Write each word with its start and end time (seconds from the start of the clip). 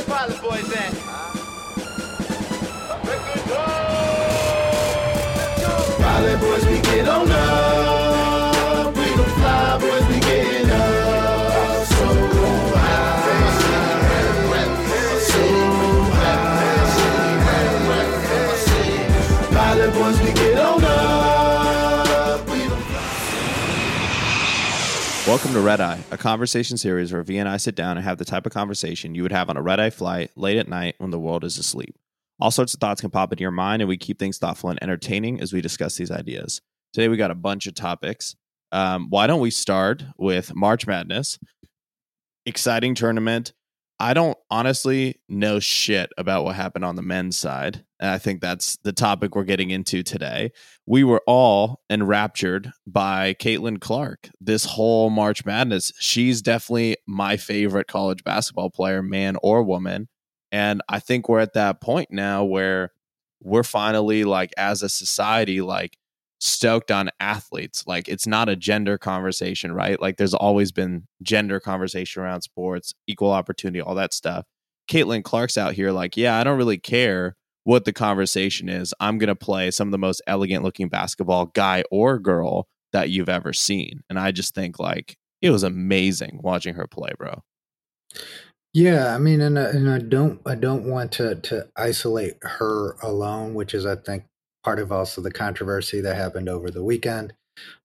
the 0.00 0.10
pilot 0.10 0.40
boys 0.42 0.69
Welcome 25.30 25.52
to 25.52 25.60
Red 25.60 25.80
Eye, 25.80 26.02
a 26.10 26.18
conversation 26.18 26.76
series 26.76 27.12
where 27.12 27.22
V 27.22 27.38
and 27.38 27.48
I 27.48 27.56
sit 27.56 27.76
down 27.76 27.96
and 27.96 28.02
have 28.04 28.18
the 28.18 28.24
type 28.24 28.46
of 28.46 28.52
conversation 28.52 29.14
you 29.14 29.22
would 29.22 29.30
have 29.30 29.48
on 29.48 29.56
a 29.56 29.62
red 29.62 29.78
eye 29.78 29.90
flight 29.90 30.32
late 30.34 30.58
at 30.58 30.66
night 30.66 30.96
when 30.98 31.12
the 31.12 31.20
world 31.20 31.44
is 31.44 31.56
asleep. 31.56 31.94
All 32.40 32.50
sorts 32.50 32.74
of 32.74 32.80
thoughts 32.80 33.00
can 33.00 33.10
pop 33.10 33.30
into 33.30 33.42
your 33.42 33.52
mind, 33.52 33.80
and 33.80 33.88
we 33.88 33.96
keep 33.96 34.18
things 34.18 34.38
thoughtful 34.38 34.70
and 34.70 34.82
entertaining 34.82 35.40
as 35.40 35.52
we 35.52 35.60
discuss 35.60 35.96
these 35.96 36.10
ideas. 36.10 36.60
Today, 36.92 37.06
we 37.06 37.16
got 37.16 37.30
a 37.30 37.36
bunch 37.36 37.68
of 37.68 37.76
topics. 37.76 38.34
Um, 38.72 39.06
why 39.08 39.28
don't 39.28 39.40
we 39.40 39.52
start 39.52 40.02
with 40.18 40.52
March 40.56 40.88
Madness? 40.88 41.38
Exciting 42.44 42.96
tournament. 42.96 43.52
I 44.00 44.14
don't 44.14 44.38
honestly 44.50 45.20
know 45.28 45.60
shit 45.60 46.10
about 46.16 46.44
what 46.44 46.56
happened 46.56 46.86
on 46.86 46.96
the 46.96 47.02
men's 47.02 47.36
side. 47.36 47.84
And 48.00 48.10
I 48.10 48.16
think 48.16 48.40
that's 48.40 48.78
the 48.78 48.94
topic 48.94 49.36
we're 49.36 49.44
getting 49.44 49.68
into 49.68 50.02
today. 50.02 50.52
We 50.86 51.04
were 51.04 51.20
all 51.26 51.82
enraptured 51.90 52.72
by 52.86 53.34
Caitlin 53.34 53.78
Clark 53.78 54.30
this 54.40 54.64
whole 54.64 55.10
March 55.10 55.44
Madness. 55.44 55.92
She's 56.00 56.40
definitely 56.40 56.96
my 57.06 57.36
favorite 57.36 57.88
college 57.88 58.24
basketball 58.24 58.70
player, 58.70 59.02
man 59.02 59.36
or 59.42 59.62
woman. 59.62 60.08
And 60.50 60.80
I 60.88 60.98
think 60.98 61.28
we're 61.28 61.40
at 61.40 61.52
that 61.52 61.82
point 61.82 62.08
now 62.10 62.42
where 62.42 62.92
we're 63.42 63.62
finally 63.62 64.24
like 64.24 64.52
as 64.56 64.82
a 64.82 64.88
society 64.88 65.60
like 65.60 65.98
stoked 66.40 66.90
on 66.90 67.10
athletes. 67.20 67.84
Like 67.86 68.08
it's 68.08 68.26
not 68.26 68.48
a 68.48 68.56
gender 68.56 68.98
conversation, 68.98 69.72
right? 69.72 70.00
Like 70.00 70.16
there's 70.16 70.34
always 70.34 70.72
been 70.72 71.06
gender 71.22 71.60
conversation 71.60 72.22
around 72.22 72.42
sports, 72.42 72.94
equal 73.06 73.30
opportunity, 73.30 73.80
all 73.80 73.94
that 73.94 74.14
stuff. 74.14 74.46
Caitlin 74.90 75.22
Clark's 75.22 75.58
out 75.58 75.74
here 75.74 75.92
like, 75.92 76.16
yeah, 76.16 76.38
I 76.38 76.44
don't 76.44 76.58
really 76.58 76.78
care 76.78 77.36
what 77.64 77.84
the 77.84 77.92
conversation 77.92 78.68
is. 78.68 78.94
I'm 78.98 79.18
going 79.18 79.28
to 79.28 79.36
play 79.36 79.70
some 79.70 79.88
of 79.88 79.92
the 79.92 79.98
most 79.98 80.22
elegant 80.26 80.64
looking 80.64 80.88
basketball 80.88 81.46
guy 81.46 81.84
or 81.90 82.18
girl 82.18 82.66
that 82.92 83.10
you've 83.10 83.28
ever 83.28 83.52
seen. 83.52 84.02
And 84.08 84.18
I 84.18 84.32
just 84.32 84.54
think 84.54 84.78
like 84.78 85.16
it 85.42 85.50
was 85.50 85.62
amazing 85.62 86.40
watching 86.42 86.74
her 86.74 86.86
play, 86.86 87.12
bro. 87.16 87.42
Yeah, 88.72 89.14
I 89.14 89.18
mean, 89.18 89.40
and 89.40 89.58
uh, 89.58 89.68
and 89.72 89.90
I 89.90 89.98
don't 89.98 90.40
I 90.46 90.54
don't 90.54 90.84
want 90.84 91.12
to 91.12 91.34
to 91.34 91.68
isolate 91.76 92.36
her 92.42 92.96
alone, 93.02 93.54
which 93.54 93.74
is 93.74 93.84
I 93.84 93.96
think 93.96 94.24
part 94.64 94.78
of 94.78 94.92
also 94.92 95.20
the 95.20 95.32
controversy 95.32 96.00
that 96.00 96.16
happened 96.16 96.48
over 96.48 96.70
the 96.70 96.84
weekend. 96.84 97.34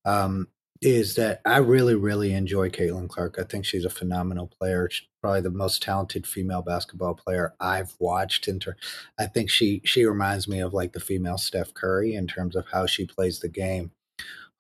Um, 0.03 0.47
is 0.81 1.15
that 1.15 1.41
I 1.45 1.57
really 1.57 1.95
really 1.95 2.33
enjoy 2.33 2.69
Caitlin 2.69 3.09
Clark. 3.09 3.37
I 3.39 3.43
think 3.43 3.65
she's 3.65 3.85
a 3.85 3.89
phenomenal 3.89 4.47
player. 4.47 4.89
She's 4.91 5.07
probably 5.21 5.41
the 5.41 5.49
most 5.49 5.81
talented 5.81 6.27
female 6.27 6.61
basketball 6.61 7.15
player 7.15 7.53
I've 7.59 7.95
watched. 7.99 8.47
In 8.47 8.59
I 9.17 9.25
think 9.25 9.49
she 9.49 9.81
she 9.85 10.05
reminds 10.05 10.47
me 10.47 10.59
of 10.59 10.73
like 10.73 10.93
the 10.93 10.99
female 10.99 11.37
Steph 11.37 11.73
Curry 11.73 12.13
in 12.13 12.27
terms 12.27 12.55
of 12.55 12.65
how 12.71 12.85
she 12.85 13.05
plays 13.05 13.39
the 13.39 13.49
game. 13.49 13.91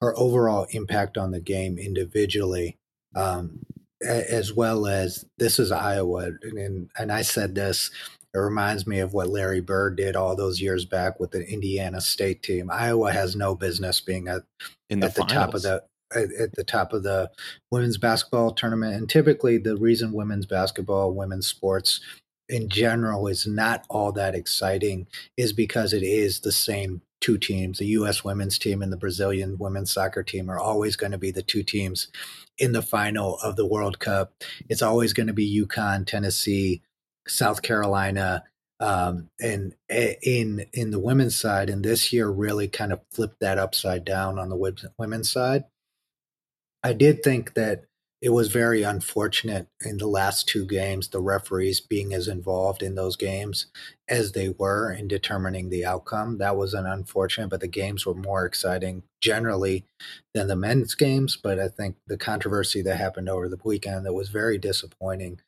Her 0.01 0.17
overall 0.17 0.67
impact 0.71 1.17
on 1.17 1.31
the 1.31 1.41
game 1.41 1.77
individually. 1.77 2.77
Um, 3.15 3.59
as 4.01 4.53
well 4.53 4.87
as 4.87 5.25
this 5.37 5.57
is 5.59 5.71
Iowa, 5.71 6.31
and 6.41 6.89
and 6.97 7.11
I 7.11 7.21
said 7.21 7.55
this. 7.55 7.91
It 8.35 8.39
reminds 8.39 8.85
me 8.85 8.99
of 8.99 9.13
what 9.13 9.29
Larry 9.29 9.61
Bird 9.61 9.95
did 9.95 10.17
all 10.17 10.35
those 10.35 10.59
years 10.59 10.83
back 10.83 11.21
with 11.21 11.31
the 11.31 11.47
Indiana 11.47 12.01
State 12.01 12.43
team. 12.43 12.69
Iowa 12.69 13.13
has 13.13 13.33
no 13.33 13.55
business 13.55 14.01
being 14.01 14.27
at 14.27 14.43
In 14.89 14.99
the, 14.99 15.07
at 15.07 15.15
the 15.15 15.23
top 15.23 15.53
of 15.53 15.61
the 15.61 15.83
at, 16.13 16.51
the 16.53 16.65
top 16.65 16.91
of 16.91 17.03
the 17.03 17.31
women's 17.71 17.97
basketball 17.97 18.51
tournament. 18.51 18.95
And 18.95 19.09
typically, 19.09 19.57
the 19.57 19.77
reason 19.77 20.11
women's 20.11 20.45
basketball, 20.45 21.13
women's 21.13 21.47
sports 21.47 22.01
in 22.49 22.67
general 22.67 23.27
is 23.27 23.47
not 23.47 23.85
all 23.89 24.11
that 24.11 24.35
exciting 24.35 25.07
is 25.37 25.53
because 25.53 25.93
it 25.93 26.03
is 26.03 26.41
the 26.41 26.51
same 26.51 27.01
two 27.21 27.37
teams. 27.37 27.79
The 27.79 27.87
U.S. 27.87 28.25
women's 28.25 28.59
team 28.59 28.81
and 28.81 28.91
the 28.91 28.97
Brazilian 28.97 29.57
women's 29.57 29.91
soccer 29.91 30.23
team 30.23 30.49
are 30.49 30.59
always 30.59 30.97
going 30.97 31.13
to 31.13 31.17
be 31.17 31.31
the 31.31 31.41
two 31.41 31.63
teams 31.63 32.09
in 32.57 32.73
the 32.73 32.81
final 32.81 33.37
of 33.37 33.55
the 33.55 33.65
World 33.65 33.99
Cup. 33.99 34.33
It's 34.67 34.81
always 34.81 35.13
going 35.13 35.27
to 35.27 35.33
be 35.33 35.65
UConn, 35.65 36.05
Tennessee, 36.05 36.81
South 37.27 37.61
Carolina, 37.61 38.43
um, 38.79 39.29
and 39.39 39.73
in 39.89 40.65
in 40.73 40.91
the 40.91 40.99
women's 40.99 41.37
side. 41.37 41.69
And 41.69 41.83
this 41.83 42.11
year 42.11 42.29
really 42.29 42.67
kind 42.67 42.91
of 42.91 43.01
flipped 43.11 43.39
that 43.39 43.57
upside 43.57 44.05
down 44.05 44.37
on 44.39 44.49
the 44.49 44.91
women's 44.97 45.31
side. 45.31 45.65
I 46.83 46.93
did 46.93 47.23
think 47.23 47.55
that 47.55 47.85
it 48.21 48.29
was 48.29 48.47
very 48.47 48.81
unfortunate 48.81 49.67
in 49.83 49.97
the 49.97 50.07
last 50.07 50.47
two 50.47 50.65
games, 50.65 51.09
the 51.09 51.21
referees 51.21 51.79
being 51.79 52.13
as 52.13 52.27
involved 52.27 52.81
in 52.81 52.95
those 52.95 53.15
games 53.15 53.67
as 54.07 54.31
they 54.31 54.49
were 54.49 54.91
in 54.91 55.07
determining 55.07 55.69
the 55.69 55.85
outcome. 55.85 56.37
That 56.37 56.55
was 56.55 56.73
an 56.73 56.85
unfortunate, 56.85 57.49
but 57.49 57.59
the 57.59 57.67
games 57.67 58.05
were 58.05 58.15
more 58.15 58.45
exciting 58.45 59.03
generally 59.21 59.85
than 60.33 60.47
the 60.47 60.55
men's 60.55 60.95
games. 60.95 61.37
But 61.37 61.59
I 61.59 61.67
think 61.67 61.97
the 62.07 62.17
controversy 62.17 62.81
that 62.83 62.97
happened 62.97 63.29
over 63.29 63.47
the 63.47 63.59
weekend 63.63 64.05
that 64.05 64.13
was 64.13 64.29
very 64.29 64.57
disappointing 64.57 65.39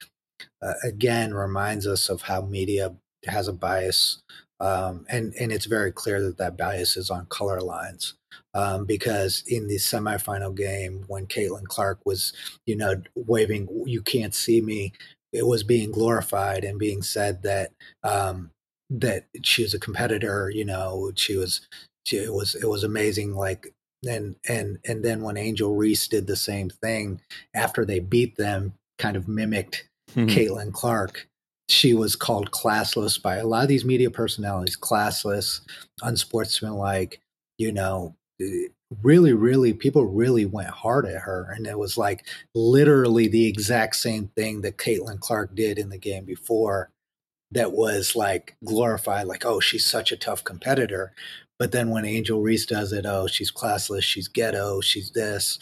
uh, 0.62 0.74
again 0.84 1.34
reminds 1.34 1.88
us 1.88 2.10
of 2.10 2.24
how 2.24 2.42
media 2.42 2.96
has 3.26 3.48
a 3.48 3.54
bias. 3.54 4.22
Um, 4.60 5.06
and, 5.08 5.36
and 5.40 5.52
it's 5.52 5.68
very 5.68 5.92
clear 5.92 6.20
that 6.24 6.38
that 6.38 6.58
bias 6.58 6.98
is 6.98 7.12
on 7.12 7.28
color 7.28 7.62
lines 7.62 8.16
um, 8.54 8.86
because 8.86 9.44
in 9.48 9.68
the 9.68 9.76
semifinal 9.76 10.56
game 10.56 11.06
when 11.08 11.28
Caitlin 11.28 11.66
Clark 11.66 12.00
was, 12.06 12.34
you 12.66 12.76
know, 12.76 13.02
waving 13.16 13.68
"You 13.86 14.02
can't 14.02 14.34
see 14.34 14.62
me," 14.62 14.94
it 15.32 15.46
was 15.46 15.64
being 15.64 15.92
glorified 15.92 16.64
and 16.64 16.80
being 16.80 17.02
said 17.04 17.44
that 17.44 17.72
um, 18.04 18.52
that 18.90 19.28
she 19.44 19.64
was 19.64 19.74
a 19.74 19.80
competitor. 19.80 20.50
You 20.54 20.66
know, 20.66 21.12
she 21.16 21.36
was. 21.38 21.62
She, 22.06 22.18
it 22.18 22.34
was 22.34 22.56
it 22.56 22.68
was 22.68 22.84
amazing. 22.84 23.36
Like 23.36 23.74
and 24.08 24.36
and 24.48 24.80
and 24.86 25.04
then 25.04 25.22
when 25.22 25.38
Angel 25.38 25.76
Reese 25.76 26.08
did 26.08 26.26
the 26.26 26.36
same 26.36 26.70
thing 26.70 27.22
after 27.54 27.86
they 27.86 28.00
beat 28.00 28.38
them, 28.38 28.74
kind 28.98 29.16
of 29.16 29.28
mimicked 29.28 29.88
mm-hmm. 30.12 30.28
Caitlin 30.28 30.74
Clark 30.74 31.28
she 31.70 31.94
was 31.94 32.16
called 32.16 32.52
classless 32.52 33.22
by 33.22 33.36
a 33.36 33.46
lot 33.46 33.64
of 33.64 33.68
these 33.68 33.84
media 33.84 34.10
personalities 34.10 34.78
classless 34.78 35.62
unsportsmanlike 36.02 37.20
you 37.58 37.72
know 37.72 38.16
really, 39.02 39.34
really, 39.34 39.74
people 39.74 40.06
really 40.06 40.46
went 40.46 40.70
hard 40.70 41.06
at 41.06 41.22
her. 41.22 41.52
And 41.56 41.68
it 41.68 41.78
was 41.78 41.98
like 41.98 42.26
literally 42.56 43.28
the 43.28 43.48
exact 43.48 43.96
same 43.96 44.30
thing 44.36 44.62
that 44.62 44.78
Caitlin 44.78 45.20
Clark 45.20 45.56
did 45.56 45.78
in 45.78 45.90
the 45.90 45.98
game 45.98 46.26
before 46.26 46.90
that 47.52 47.72
was 47.72 48.16
like 48.16 48.56
glorified, 48.66 49.28
like, 49.28 49.46
oh, 49.46 49.60
she's 49.60 49.86
such 49.86 50.12
a 50.12 50.18
tough 50.18 50.44
competitor. 50.44 51.14
But 51.60 51.72
then 51.72 51.90
when 51.90 52.06
Angel 52.06 52.42
Reese 52.42 52.66
does 52.66 52.94
it, 52.94 53.06
oh, 53.06 53.28
she's 53.28 53.52
classless, 53.52 54.04
she's 54.04 54.28
ghetto, 54.28 54.82
she's 54.82 55.12
this. 55.12 55.60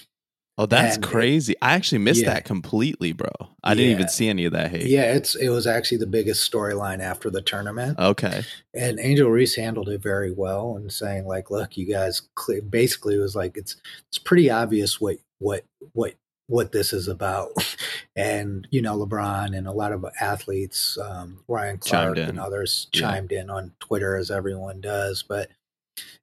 Oh, 0.58 0.66
that's 0.66 0.96
and 0.96 1.04
crazy. 1.04 1.54
It, 1.54 1.58
I 1.62 1.74
actually 1.74 1.98
missed 1.98 2.24
yeah. 2.24 2.34
that 2.34 2.46
completely, 2.46 3.12
bro. 3.12 3.28
I 3.64 3.72
yeah. 3.72 3.76
didn't 3.76 3.92
even 3.92 4.08
see 4.08 4.30
any 4.30 4.46
of 4.46 4.54
that 4.54 4.72
hate. 4.72 4.88
Yeah, 4.88 5.14
it's 5.14 5.36
it 5.36 5.50
was 5.50 5.68
actually 5.68 5.98
the 5.98 6.08
biggest 6.08 6.50
storyline 6.50 7.02
after 7.02 7.30
the 7.30 7.42
tournament. 7.42 8.00
Okay. 8.00 8.44
And 8.74 9.00
Angel 9.00 9.30
Reese 9.30 9.56
handled 9.56 9.90
it 9.90 10.02
very 10.02 10.32
well 10.32 10.78
and 10.78 10.92
saying 10.92 11.26
like, 11.26 11.52
look, 11.52 11.76
you 11.76 11.86
guys 11.86 12.22
basically 12.70 13.18
was 13.18 13.36
like 13.36 13.58
it's 13.58 13.76
it's 14.08 14.18
pretty 14.18 14.50
obvious 14.50 15.02
what 15.02 15.18
what 15.40 15.66
what 15.92 16.14
what 16.48 16.72
this 16.72 16.94
is 16.94 17.10
about. 17.10 17.50
and 18.16 18.66
you 18.72 18.82
know, 18.82 18.98
LeBron 18.98 19.58
and 19.58 19.68
a 19.68 19.74
lot 19.74 19.92
of 19.92 20.06
athletes, 20.22 20.98
um, 20.98 21.44
Ryan 21.50 21.80
Clark 21.80 22.18
and 22.18 22.40
others 22.40 22.88
yeah. 22.94 23.02
chimed 23.02 23.34
in 23.34 23.50
on 23.50 23.74
Twitter 23.82 24.16
as 24.16 24.32
everyone 24.32 24.80
does, 24.80 25.22
but 25.22 25.50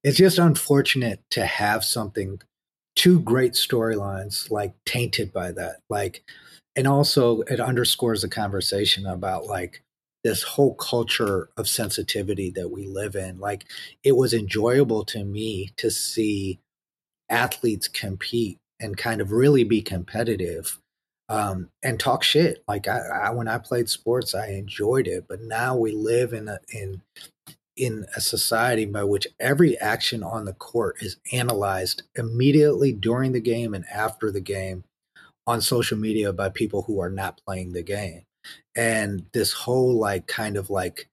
it's 0.02 0.18
just 0.18 0.38
unfortunate 0.38 1.22
to 1.30 1.46
have 1.46 1.84
something 1.84 2.40
two 2.94 3.20
great 3.20 3.52
storylines 3.52 4.50
like 4.50 4.74
tainted 4.84 5.32
by 5.32 5.50
that 5.52 5.76
like 5.88 6.22
and 6.76 6.86
also 6.86 7.40
it 7.42 7.60
underscores 7.60 8.22
the 8.22 8.28
conversation 8.28 9.06
about 9.06 9.46
like 9.46 9.82
this 10.24 10.42
whole 10.42 10.74
culture 10.74 11.48
of 11.56 11.68
sensitivity 11.68 12.50
that 12.50 12.70
we 12.70 12.86
live 12.86 13.14
in 13.14 13.38
like 13.38 13.64
it 14.04 14.16
was 14.16 14.32
enjoyable 14.34 15.04
to 15.04 15.24
me 15.24 15.70
to 15.76 15.90
see 15.90 16.58
athletes 17.28 17.88
compete 17.88 18.58
and 18.78 18.96
kind 18.96 19.20
of 19.20 19.32
really 19.32 19.64
be 19.64 19.80
competitive 19.80 20.78
um, 21.28 21.70
and 21.82 21.98
talk 21.98 22.22
shit. 22.22 22.62
Like 22.68 22.88
I, 22.88 22.98
I, 22.98 23.30
when 23.30 23.48
i 23.48 23.58
played 23.58 23.88
sports 23.88 24.34
i 24.34 24.48
enjoyed 24.48 25.06
it 25.06 25.24
but 25.28 25.40
now 25.40 25.76
we 25.76 25.92
live 25.92 26.32
in 26.32 26.48
a 26.48 26.58
in 26.68 27.00
in 27.76 28.06
a 28.16 28.20
society 28.20 28.84
by 28.84 29.04
which 29.04 29.26
every 29.40 29.78
action 29.78 30.22
on 30.22 30.44
the 30.44 30.52
court 30.52 30.96
is 31.00 31.16
analyzed 31.32 32.02
immediately 32.14 32.92
during 32.92 33.32
the 33.32 33.40
game 33.40 33.74
and 33.74 33.84
after 33.92 34.30
the 34.30 34.40
game 34.40 34.84
on 35.46 35.60
social 35.60 35.98
media 35.98 36.32
by 36.32 36.48
people 36.48 36.82
who 36.82 37.00
are 37.00 37.10
not 37.10 37.40
playing 37.46 37.72
the 37.72 37.82
game. 37.82 38.22
and 38.76 39.24
this 39.32 39.52
whole 39.52 39.94
like 39.94 40.26
kind 40.26 40.56
of 40.56 40.68
like 40.68 41.08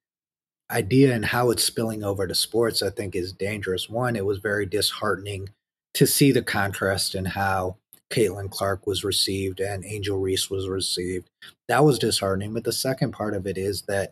idea 0.71 1.13
and 1.13 1.25
how 1.25 1.51
it's 1.51 1.63
spilling 1.63 2.03
over 2.03 2.25
to 2.27 2.33
sports 2.35 2.81
i 2.81 2.89
think 2.89 3.15
is 3.15 3.31
dangerous 3.33 3.87
one 3.89 4.15
it 4.15 4.25
was 4.25 4.39
very 4.39 4.65
disheartening 4.65 5.49
to 5.93 6.07
see 6.07 6.31
the 6.31 6.41
contrast 6.41 7.15
in 7.15 7.25
how 7.25 7.75
Caitlin 8.09 8.49
Clark 8.49 8.87
was 8.87 9.03
received 9.03 9.59
and 9.59 9.85
Angel 9.85 10.17
Reese 10.19 10.49
was 10.49 10.67
received. 10.67 11.29
That 11.67 11.83
was 11.83 11.99
disheartening. 11.99 12.53
But 12.53 12.63
the 12.63 12.71
second 12.71 13.11
part 13.11 13.35
of 13.35 13.45
it 13.45 13.57
is 13.57 13.83
that 13.83 14.11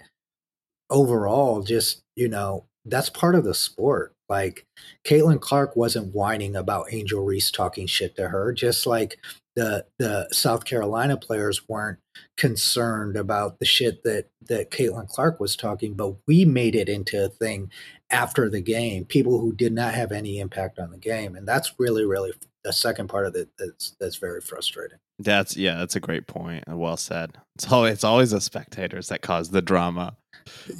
overall, 0.89 1.61
just, 1.61 2.01
you 2.15 2.29
know, 2.29 2.65
that's 2.85 3.09
part 3.09 3.35
of 3.35 3.43
the 3.43 3.53
sport. 3.53 4.13
Like 4.29 4.65
Caitlin 5.05 5.39
Clark 5.39 5.75
wasn't 5.75 6.13
whining 6.13 6.55
about 6.55 6.91
Angel 6.91 7.23
Reese 7.23 7.49
talking 7.51 7.87
shit 7.87 8.15
to 8.17 8.29
her, 8.29 8.51
just 8.51 8.85
like 8.85 9.19
the 9.55 9.85
the 9.97 10.27
South 10.31 10.65
Carolina 10.65 11.17
players 11.17 11.67
weren't 11.67 11.99
concerned 12.35 13.15
about 13.15 13.59
the 13.59 13.65
shit 13.65 14.03
that 14.03 14.27
that 14.47 14.69
Caitlin 14.69 15.07
Clark 15.07 15.39
was 15.39 15.55
talking, 15.55 15.93
but 15.93 16.15
we 16.27 16.43
made 16.45 16.75
it 16.75 16.89
into 16.89 17.23
a 17.23 17.29
thing 17.29 17.71
after 18.11 18.49
the 18.49 18.61
game. 18.61 19.05
People 19.05 19.39
who 19.39 19.53
did 19.53 19.73
not 19.73 19.93
have 19.93 20.11
any 20.11 20.39
impact 20.39 20.77
on 20.77 20.91
the 20.91 20.97
game, 20.97 21.35
and 21.35 21.47
that's 21.47 21.79
really 21.79 22.05
really 22.05 22.33
the 22.63 22.73
second 22.73 23.07
part 23.07 23.25
of 23.25 23.35
it 23.35 23.49
that's 23.57 23.95
that's 23.99 24.17
very 24.17 24.41
frustrating. 24.41 24.97
That's 25.19 25.57
yeah, 25.57 25.77
that's 25.77 25.95
a 25.95 25.99
great 25.99 26.27
point. 26.27 26.65
Well 26.67 26.97
said. 26.97 27.37
It's 27.55 27.71
always 27.71 27.93
it's 27.93 28.03
always 28.03 28.31
the 28.31 28.41
spectators 28.41 29.07
that 29.09 29.21
cause 29.21 29.49
the 29.49 29.61
drama. 29.61 30.17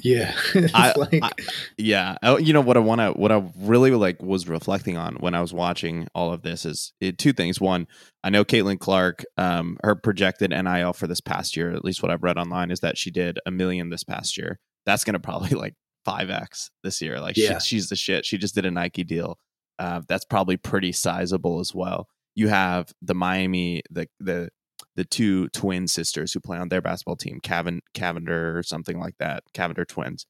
Yeah, 0.01 0.33
I, 0.73 0.93
like... 0.95 1.19
I, 1.21 1.31
yeah. 1.77 2.17
Oh, 2.23 2.37
you 2.37 2.53
know 2.53 2.61
what 2.61 2.77
I 2.77 2.81
want 2.81 3.01
to 3.01 3.11
what 3.11 3.31
I 3.31 3.43
really 3.57 3.91
like 3.91 4.21
was 4.21 4.47
reflecting 4.47 4.97
on 4.97 5.15
when 5.15 5.33
I 5.33 5.41
was 5.41 5.53
watching 5.53 6.07
all 6.13 6.31
of 6.31 6.41
this 6.41 6.65
is 6.65 6.93
it, 7.01 7.17
two 7.17 7.33
things. 7.33 7.59
One, 7.59 7.87
I 8.23 8.29
know 8.29 8.45
Caitlin 8.45 8.79
Clark, 8.79 9.25
um, 9.37 9.77
her 9.83 9.95
projected 9.95 10.51
NIL 10.51 10.93
for 10.93 11.07
this 11.07 11.21
past 11.21 11.55
year, 11.57 11.71
at 11.71 11.83
least 11.83 12.01
what 12.01 12.11
I've 12.11 12.23
read 12.23 12.37
online, 12.37 12.71
is 12.71 12.81
that 12.81 12.97
she 12.97 13.11
did 13.11 13.39
a 13.45 13.51
million 13.51 13.89
this 13.89 14.03
past 14.03 14.37
year. 14.37 14.59
That's 14.85 15.03
going 15.03 15.15
to 15.15 15.19
probably 15.19 15.49
like 15.49 15.73
five 16.05 16.29
x 16.29 16.69
this 16.83 17.01
year. 17.01 17.19
Like 17.19 17.35
yeah. 17.35 17.59
she, 17.59 17.75
she's 17.75 17.89
the 17.89 17.95
shit. 17.95 18.25
She 18.25 18.37
just 18.37 18.55
did 18.55 18.65
a 18.65 18.71
Nike 18.71 19.03
deal. 19.03 19.37
Uh, 19.79 20.01
that's 20.07 20.25
probably 20.25 20.57
pretty 20.57 20.91
sizable 20.91 21.59
as 21.59 21.73
well. 21.73 22.07
You 22.35 22.47
have 22.49 22.91
the 23.01 23.15
Miami, 23.15 23.83
the 23.89 24.07
the 24.19 24.49
the 24.95 25.05
two 25.05 25.47
twin 25.49 25.87
sisters 25.87 26.33
who 26.33 26.39
play 26.39 26.57
on 26.57 26.69
their 26.69 26.81
basketball 26.81 27.15
team, 27.15 27.39
Cavan, 27.41 27.81
Cavinder 27.93 28.55
or 28.55 28.63
something 28.63 28.99
like 28.99 29.15
that, 29.19 29.43
Cavinder 29.53 29.87
twins. 29.87 30.25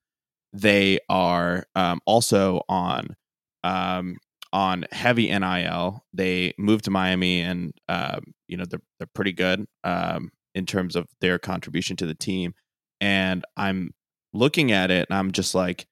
They 0.53 0.99
are 1.09 1.65
um, 1.75 2.01
also 2.05 2.61
on 2.69 3.15
um, 3.63 4.17
on 4.53 4.85
heavy 4.91 5.27
NIL. 5.38 6.05
They 6.13 6.53
moved 6.57 6.85
to 6.85 6.91
Miami, 6.91 7.41
and 7.41 7.73
um, 7.89 8.21
you 8.47 8.57
know 8.57 8.65
they're 8.69 8.81
they're 8.99 9.09
pretty 9.13 9.33
good 9.33 9.65
um, 9.83 10.31
in 10.55 10.65
terms 10.65 10.95
of 10.95 11.07
their 11.21 11.39
contribution 11.39 11.95
to 11.97 12.05
the 12.05 12.15
team. 12.15 12.53
And 12.99 13.45
I'm 13.55 13.91
looking 14.33 14.71
at 14.71 14.91
it, 14.91 15.07
and 15.09 15.17
I'm 15.17 15.31
just 15.31 15.53
like, 15.55 15.85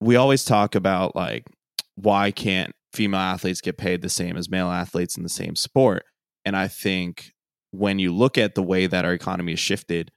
we 0.00 0.16
always 0.16 0.44
talk 0.44 0.74
about 0.74 1.16
like 1.16 1.44
why 2.02 2.30
can't 2.30 2.72
female 2.92 3.20
athletes 3.20 3.60
get 3.60 3.76
paid 3.76 4.02
the 4.02 4.08
same 4.08 4.36
as 4.36 4.48
male 4.48 4.70
athletes 4.70 5.16
in 5.16 5.22
the 5.22 5.28
same 5.28 5.56
sport? 5.56 6.04
And 6.44 6.56
I 6.56 6.68
think 6.68 7.32
when 7.70 7.98
you 7.98 8.14
look 8.14 8.38
at 8.38 8.54
the 8.54 8.62
way 8.62 8.86
that 8.86 9.04
our 9.04 9.12
economy 9.12 9.52
has 9.52 9.60
shifted, 9.60 10.10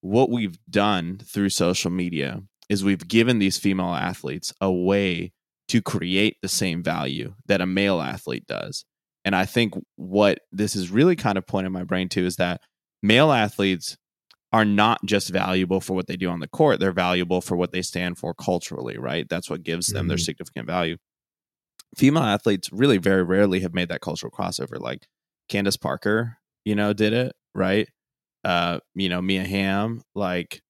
what 0.00 0.30
we've 0.30 0.58
done 0.68 1.18
through 1.18 1.50
social 1.50 1.90
media 1.90 2.42
is 2.68 2.84
we've 2.84 3.08
given 3.08 3.38
these 3.38 3.58
female 3.58 3.94
athletes 3.94 4.52
a 4.60 4.70
way 4.70 5.32
to 5.68 5.80
create 5.80 6.36
the 6.42 6.48
same 6.48 6.82
value 6.82 7.34
that 7.46 7.60
a 7.60 7.66
male 7.66 8.00
athlete 8.00 8.46
does. 8.46 8.84
And 9.24 9.36
I 9.36 9.44
think 9.44 9.74
what 9.96 10.40
this 10.52 10.74
is 10.74 10.90
really 10.90 11.16
kind 11.16 11.38
of 11.38 11.46
pointing 11.46 11.72
my 11.72 11.84
brain 11.84 12.08
to 12.10 12.24
is 12.24 12.36
that 12.36 12.60
male 13.02 13.32
athletes 13.32 13.96
are 14.52 14.64
not 14.64 15.04
just 15.04 15.28
valuable 15.28 15.80
for 15.80 15.94
what 15.94 16.06
they 16.06 16.16
do 16.16 16.30
on 16.30 16.40
the 16.40 16.48
court, 16.48 16.80
they're 16.80 16.92
valuable 16.92 17.40
for 17.40 17.56
what 17.56 17.70
they 17.70 17.82
stand 17.82 18.16
for 18.16 18.32
culturally, 18.32 18.96
right? 18.96 19.28
That's 19.28 19.50
what 19.50 19.62
gives 19.62 19.88
them 19.88 20.02
mm-hmm. 20.02 20.08
their 20.08 20.18
significant 20.18 20.66
value. 20.66 20.96
Female 21.96 22.22
athletes 22.22 22.70
really 22.72 22.98
very 22.98 23.22
rarely 23.22 23.60
have 23.60 23.74
made 23.74 23.88
that 23.88 24.00
cultural 24.00 24.30
crossover. 24.30 24.78
Like 24.80 25.06
Candace 25.48 25.76
Parker 25.76 26.38
you 26.68 26.74
know, 26.74 26.92
did 26.92 27.14
it, 27.14 27.34
right? 27.54 27.88
Uh, 28.44 28.78
you 28.94 29.08
know, 29.08 29.22
Mia 29.22 29.42
Hamm, 29.42 30.02
like 30.14 30.60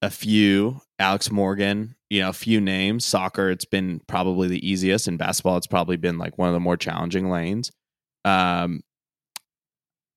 a 0.00 0.08
few, 0.08 0.80
Alex 0.98 1.30
Morgan, 1.30 1.96
you 2.08 2.22
know, 2.22 2.30
a 2.30 2.32
few 2.32 2.62
names. 2.62 3.04
Soccer, 3.04 3.50
it's 3.50 3.66
been 3.66 4.00
probably 4.06 4.48
the 4.48 4.66
easiest. 4.66 5.06
In 5.06 5.18
basketball, 5.18 5.58
it's 5.58 5.66
probably 5.66 5.98
been 5.98 6.16
like 6.16 6.38
one 6.38 6.48
of 6.48 6.54
the 6.54 6.60
more 6.60 6.78
challenging 6.78 7.28
lanes. 7.28 7.70
Um, 8.24 8.80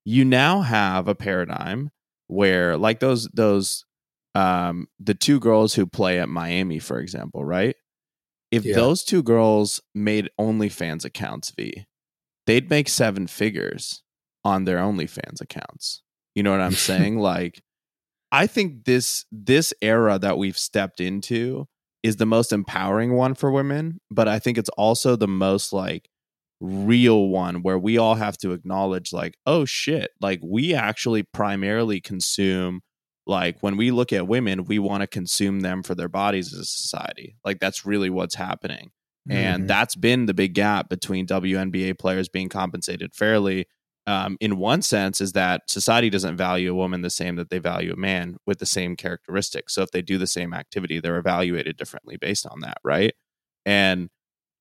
you 0.06 0.24
now 0.24 0.62
have 0.62 1.10
a 1.10 1.16
paradigm 1.16 1.92
where, 2.28 2.78
like 2.78 3.02
those 3.02 3.28
those 3.34 3.84
um, 4.34 4.88
the 4.98 5.14
two 5.14 5.42
girls 5.42 5.74
who 5.74 5.86
play 5.86 6.22
at 6.22 6.30
Miami, 6.30 6.80
for 6.80 7.00
example, 7.00 7.44
right? 7.44 7.76
If 8.52 8.66
yeah. 8.66 8.76
those 8.76 9.04
two 9.04 9.24
girls 9.24 9.82
made 9.96 10.30
OnlyFans 10.40 11.06
accounts, 11.06 11.52
V, 11.52 11.86
they'd 12.46 12.70
make 12.70 12.90
seven 12.90 13.28
figures 13.28 14.04
on 14.44 14.66
their 14.66 14.78
OnlyFans 14.78 15.42
accounts. 15.42 16.04
You 16.36 16.44
know 16.44 16.52
what 16.52 16.62
I'm 16.62 16.72
saying? 16.74 17.18
like 17.18 17.62
I 18.32 18.48
think 18.48 18.86
this 18.86 19.26
this 19.32 19.74
era 19.82 20.18
that 20.20 20.38
we've 20.38 20.58
stepped 20.58 21.02
into 21.02 21.68
is 22.04 22.16
the 22.16 22.26
most 22.26 22.52
empowering 22.52 23.14
one 23.14 23.36
for 23.36 23.52
women, 23.52 24.00
but 24.10 24.28
I 24.28 24.40
think 24.40 24.58
it's 24.58 24.70
also 24.70 25.16
the 25.16 25.28
most 25.28 25.74
like 25.74 26.10
real 26.60 27.28
one 27.28 27.64
where 27.64 27.78
we 27.78 27.98
all 27.98 28.16
have 28.16 28.38
to 28.38 28.52
acknowledge 28.52 29.12
like 29.12 29.36
oh 29.46 29.66
shit, 29.66 30.12
like 30.22 30.40
we 30.44 30.74
actually 30.74 31.24
primarily 31.24 32.00
consume 32.00 32.82
like 33.28 33.58
when 33.62 33.78
we 33.78 33.92
look 33.92 34.12
at 34.12 34.28
women, 34.28 34.66
we 34.66 34.80
want 34.80 35.02
to 35.02 35.08
consume 35.08 35.62
them 35.62 35.84
for 35.84 35.96
their 35.96 36.10
bodies 36.10 36.54
as 36.54 36.60
a 36.60 36.66
society. 36.66 37.36
Like 37.46 37.60
that's 37.60 37.86
really 37.86 38.10
what's 38.10 38.36
happening. 38.36 38.92
Mm-hmm. 39.30 39.38
And 39.38 39.70
that's 39.70 39.96
been 39.96 40.26
the 40.26 40.34
big 40.34 40.54
gap 40.54 40.90
between 40.90 41.28
WNBA 41.28 42.00
players 42.00 42.30
being 42.30 42.50
compensated 42.50 43.14
fairly 43.14 43.68
um, 44.08 44.38
in 44.42 44.58
one 44.58 44.82
sense 44.82 45.22
is 45.22 45.34
that 45.34 45.70
society 45.70 46.10
doesn't 46.10 46.38
value 46.38 46.72
a 46.72 46.76
woman 46.76 47.02
the 47.02 47.10
same 47.10 47.36
that 47.36 47.50
they 47.50 47.60
value 47.60 47.94
a 47.94 47.98
man 47.98 48.38
with 48.48 48.60
the 48.60 48.66
same 48.66 48.96
characteristics. 48.96 49.76
So 49.76 49.84
if 49.84 49.92
they 49.92 50.02
do 50.02 50.18
the 50.18 50.28
same 50.28 50.54
activity, 50.54 51.00
they're 51.00 51.18
evaluated 51.18 51.78
differently 51.78 52.18
based 52.18 52.48
on 52.48 52.62
that, 52.62 52.78
right? 52.84 53.14
And 53.66 54.10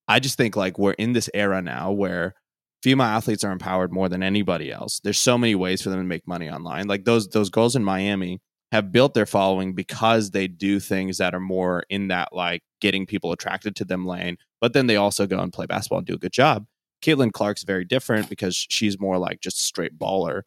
I 0.07 0.21
just 0.21 0.37
think 0.37 0.57
like 0.57 0.79
we're 0.79 0.93
in 0.93 1.15
this 1.15 1.31
era 1.33 1.63
now 1.63 1.91
where 1.91 2.35
female 2.83 3.07
athletes 3.07 3.43
are 3.45 3.53
empowered 3.53 3.93
more 3.93 4.09
than 4.09 4.23
anybody 4.23 4.71
else. 4.71 5.01
There's 5.03 5.19
so 5.19 5.39
many 5.39 5.55
ways 5.55 5.81
for 5.81 5.89
them 5.89 6.01
to 6.01 6.05
make 6.05 6.27
money 6.29 6.51
online. 6.51 6.87
Like 6.87 7.05
those 7.05 7.29
those 7.29 7.49
girls 7.49 7.77
in 7.77 7.85
Miami 7.85 8.41
have 8.73 8.93
built 8.93 9.15
their 9.15 9.27
following 9.27 9.75
because 9.75 10.31
they 10.31 10.47
do 10.47 10.79
things 10.79 11.19
that 11.19 11.35
are 11.35 11.41
more 11.41 11.85
in 11.91 12.09
that 12.09 12.33
like 12.33 12.63
getting 12.81 13.05
people 13.05 13.33
attracted 13.33 13.75
to 13.77 13.85
them 13.85 14.07
lane, 14.07 14.37
but 14.61 14.73
then 14.73 14.87
they 14.87 14.97
also 14.97 15.27
go 15.27 15.39
and 15.41 15.53
play 15.53 15.67
basketball 15.67 15.99
and 15.99 16.07
do 16.07 16.15
a 16.15 16.19
good 16.19 16.33
job. 16.33 16.67
Caitlin 17.03 17.33
Clark's 17.33 17.65
very 17.65 17.85
different 17.85 18.29
because 18.29 18.55
she's 18.57 19.01
more 19.01 19.19
like 19.19 19.41
just 19.41 19.61
straight 19.61 19.99
baller 19.99 20.43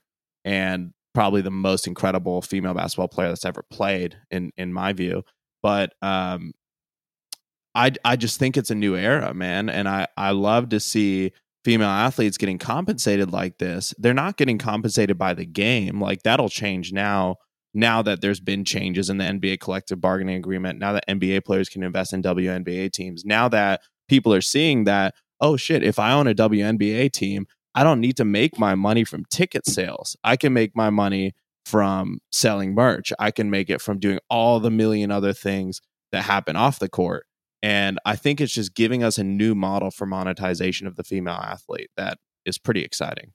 and 0.45 0.93
probably 1.13 1.41
the 1.41 1.51
most 1.51 1.87
incredible 1.87 2.41
female 2.41 2.73
basketball 2.73 3.07
player 3.07 3.29
that's 3.29 3.45
ever 3.45 3.63
played 3.69 4.17
in 4.31 4.51
in 4.57 4.73
my 4.73 4.93
view. 4.93 5.23
But 5.61 5.93
um 6.01 6.53
I 7.75 7.91
I 8.05 8.15
just 8.15 8.39
think 8.39 8.55
it's 8.55 8.71
a 8.71 8.75
new 8.75 8.95
era, 8.95 9.33
man, 9.33 9.69
and 9.69 9.87
I 9.89 10.07
I 10.15 10.31
love 10.31 10.69
to 10.69 10.79
see 10.79 11.31
female 11.65 11.89
athletes 11.89 12.37
getting 12.37 12.57
compensated 12.57 13.31
like 13.31 13.57
this. 13.57 13.93
They're 13.97 14.13
not 14.13 14.37
getting 14.37 14.57
compensated 14.57 15.17
by 15.17 15.33
the 15.33 15.45
game. 15.45 15.99
Like 16.01 16.23
that'll 16.23 16.49
change 16.49 16.91
now 16.91 17.37
now 17.73 18.01
that 18.01 18.21
there's 18.21 18.39
been 18.39 18.65
changes 18.65 19.09
in 19.09 19.17
the 19.17 19.25
NBA 19.25 19.59
collective 19.59 19.99
bargaining 19.99 20.35
agreement, 20.35 20.79
now 20.79 20.93
that 20.93 21.07
NBA 21.07 21.45
players 21.45 21.69
can 21.69 21.83
invest 21.83 22.13
in 22.13 22.21
WNBA 22.21 22.91
teams, 22.91 23.25
now 23.25 23.47
that 23.49 23.81
people 24.07 24.33
are 24.33 24.41
seeing 24.41 24.83
that 24.83 25.15
oh 25.43 25.57
shit, 25.57 25.83
if 25.83 25.99
I 25.99 26.13
own 26.13 26.25
a 26.25 26.33
WNBA 26.33 27.11
team, 27.11 27.45
I 27.75 27.83
don't 27.83 27.99
need 27.99 28.17
to 28.17 28.25
make 28.25 28.57
my 28.57 28.75
money 28.75 29.03
from 29.03 29.25
ticket 29.29 29.67
sales. 29.67 30.15
I 30.23 30.37
can 30.37 30.53
make 30.53 30.75
my 30.75 30.89
money 30.89 31.33
from 31.65 32.19
selling 32.31 32.73
merch. 32.73 33.11
I 33.19 33.29
can 33.29 33.49
make 33.49 33.69
it 33.69 33.81
from 33.81 33.99
doing 33.99 34.19
all 34.29 34.59
the 34.59 34.71
million 34.71 35.11
other 35.11 35.33
things 35.33 35.81
that 36.11 36.23
happen 36.23 36.55
off 36.55 36.79
the 36.79 36.89
court. 36.89 37.25
And 37.61 37.99
I 38.05 38.15
think 38.15 38.39
it's 38.39 38.53
just 38.53 38.73
giving 38.73 39.03
us 39.03 39.17
a 39.17 39.23
new 39.23 39.53
model 39.55 39.91
for 39.91 40.05
monetization 40.05 40.87
of 40.87 40.95
the 40.95 41.03
female 41.03 41.35
athlete 41.35 41.89
that 41.97 42.17
is 42.45 42.57
pretty 42.57 42.83
exciting. 42.83 43.33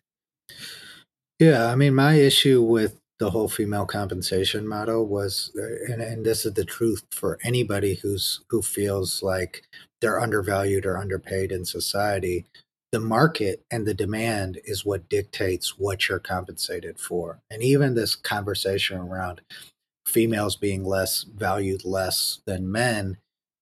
Yeah, 1.38 1.66
I 1.66 1.76
mean, 1.76 1.95
my 1.95 2.14
issue 2.14 2.62
with 2.62 3.00
the 3.19 3.31
whole 3.31 3.49
female 3.49 3.87
compensation 3.87 4.67
model 4.67 5.07
was 5.07 5.51
uh, 5.57 5.93
and, 5.93 6.01
and 6.01 6.25
this 6.25 6.47
is 6.47 6.55
the 6.55 6.65
truth 6.65 7.05
for 7.11 7.39
anybody 7.43 7.95
who's 7.95 8.41
who 8.51 8.63
feels 8.63 9.23
like 9.23 9.63
they're 10.01 10.21
undervalued 10.21 10.87
or 10.87 10.97
underpaid 10.97 11.51
in 11.53 11.65
society 11.65 12.47
the 12.91 13.01
market 13.01 13.63
and 13.71 13.87
the 13.87 13.95
demand 13.95 14.59
is 14.65 14.85
what 14.85 15.11
dictates 15.11 15.79
what 15.79 16.09
you're 16.09 16.19
compensated 16.19 16.99
for. 16.99 17.39
And 17.51 17.63
even 17.63 17.95
this 17.95 18.15
conversation 18.15 18.97
around 18.97 19.43
females 20.07 20.57
being 20.57 20.85
less 20.85 21.25
valued 21.25 21.85
less 21.85 22.41
than 22.47 22.73
men 22.73 23.19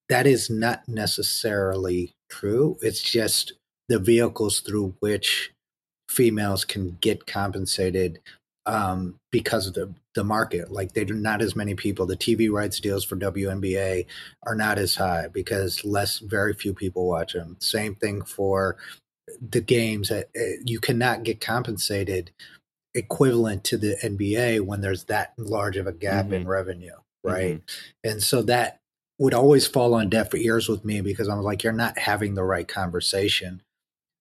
that 0.08 0.26
is 0.26 0.48
not 0.48 0.86
necessarily 0.86 2.12
true. 2.30 2.78
It's 2.80 3.02
just 3.02 3.54
the 3.88 3.98
vehicles 3.98 4.60
through 4.60 4.94
which 5.00 5.52
females 6.08 6.64
can 6.64 6.98
get 7.00 7.26
compensated 7.26 8.20
um, 8.66 9.18
because 9.30 9.66
of 9.66 9.74
the 9.74 9.94
the 10.14 10.24
market. 10.24 10.72
Like 10.72 10.92
they 10.92 11.04
do 11.04 11.14
not 11.14 11.42
as 11.42 11.54
many 11.54 11.74
people. 11.74 12.06
The 12.06 12.16
TV 12.16 12.50
rights 12.50 12.80
deals 12.80 13.04
for 13.04 13.16
WNBA 13.16 14.06
are 14.46 14.54
not 14.54 14.78
as 14.78 14.96
high 14.96 15.28
because 15.28 15.84
less, 15.84 16.18
very 16.18 16.54
few 16.54 16.74
people 16.74 17.06
watch 17.06 17.34
them. 17.34 17.56
Same 17.60 17.94
thing 17.94 18.22
for 18.22 18.76
the 19.40 19.60
games. 19.60 20.10
Uh, 20.10 20.22
You 20.64 20.80
cannot 20.80 21.22
get 21.22 21.40
compensated 21.40 22.32
equivalent 22.94 23.62
to 23.64 23.76
the 23.76 23.96
NBA 24.02 24.62
when 24.62 24.80
there's 24.80 25.04
that 25.04 25.34
large 25.38 25.76
of 25.76 25.86
a 25.86 25.92
gap 25.92 26.32
in 26.32 26.48
revenue, 26.48 26.96
right? 27.22 27.60
And 28.02 28.22
so 28.22 28.42
that 28.42 28.80
would 29.18 29.34
always 29.34 29.66
fall 29.66 29.94
on 29.94 30.08
deaf 30.08 30.34
ears 30.34 30.68
with 30.68 30.84
me 30.84 31.00
because 31.02 31.28
I'm 31.28 31.42
like, 31.42 31.62
you're 31.62 31.72
not 31.72 31.98
having 31.98 32.34
the 32.34 32.44
right 32.44 32.66
conversation 32.66 33.62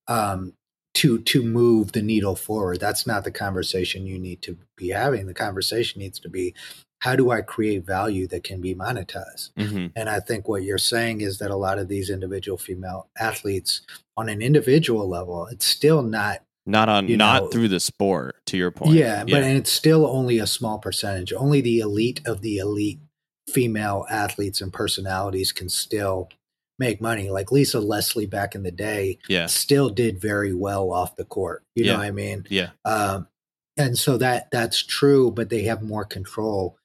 um, 0.08 0.54
to 0.96 1.20
to 1.20 1.44
move 1.44 1.92
the 1.92 2.02
needle 2.02 2.36
forward. 2.36 2.80
That's 2.80 3.06
not 3.06 3.24
the 3.24 3.32
conversation 3.32 4.06
you 4.08 4.18
need 4.18 4.42
to 4.44 4.58
be 4.76 4.90
having. 4.90 5.28
The 5.28 5.34
conversation 5.34 6.00
needs 6.02 6.20
to 6.20 6.30
be, 6.30 6.54
how 7.00 7.16
do 7.16 7.32
I 7.32 7.42
create 7.42 7.86
value 7.86 8.28
that 8.28 8.44
can 8.44 8.62
be 8.62 8.74
monetized? 8.74 9.52
hmm 9.58 9.88
And 9.96 10.10
I 10.10 10.20
think 10.20 10.48
what 10.48 10.64
you're 10.64 10.78
saying 10.78 11.22
is 11.22 11.38
that 11.40 11.52
a 11.52 11.56
lot 11.58 11.80
of 11.80 11.88
these 11.90 12.10
individual 12.10 12.58
female 12.58 13.10
athletes, 13.20 13.82
on 14.18 14.30
an 14.30 14.42
individual 14.42 15.08
level, 15.08 15.48
it's 15.48 15.66
still 15.66 16.02
not 16.02 16.42
Not 16.66 16.88
on, 16.90 17.06
not 17.18 17.44
know- 17.44 17.50
through 17.50 17.68
the 17.68 17.80
sport. 17.82 18.38
To 18.48 18.58
your 18.58 18.72
point, 18.72 18.96
Yeah, 18.96 19.24
but 19.26 19.44
and 19.44 19.58
it's 19.58 19.72
still 19.72 20.08
only 20.08 20.40
a 20.40 20.48
small 20.48 20.80
percentage. 20.80 21.34
Only 21.34 21.62
the 21.62 21.80
elite 21.80 22.22
of 22.26 22.42
the 22.42 22.58
elite 22.58 23.00
female 23.50 24.06
athletes 24.10 24.62
and 24.62 24.72
personalities 24.74 25.52
can 25.52 25.70
still 25.70 26.30
make 26.80 27.02
money. 27.02 27.30
Like 27.30 27.52
Lisa 27.52 27.80
Leslie 27.80 28.26
back 28.26 28.56
in 28.56 28.64
the 28.64 28.72
day 28.72 29.18
yeah, 29.28 29.46
still 29.46 29.90
did 29.90 30.20
very 30.20 30.54
well 30.54 30.92
off 30.92 31.16
the 31.16 31.26
court. 31.26 31.64
You 31.76 31.86
Yeah. 31.86 31.94
know 31.94 32.00
what 32.00 32.08
I 32.08 32.12
mean? 32.12 32.46
yeah, 32.50 32.72
Um, 32.84 33.28
and 33.78 33.98
so 33.98 34.18
that 34.18 34.50
that's 34.52 34.82
true, 34.84 35.32
but 35.32 35.50
they 35.50 35.64
have 35.64 35.82
more 35.82 36.06
control 36.06 36.78